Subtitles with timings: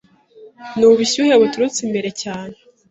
[0.77, 2.55] nubushyuhe buturutse imbere cyane